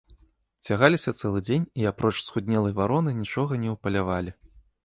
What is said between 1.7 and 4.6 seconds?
і, апроч схуднелай вароны, нічога не ўпалявалі.